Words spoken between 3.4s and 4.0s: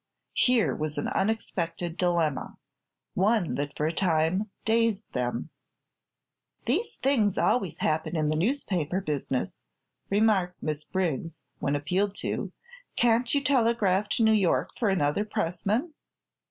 that for a